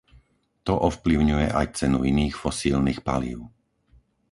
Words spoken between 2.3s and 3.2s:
fosílnych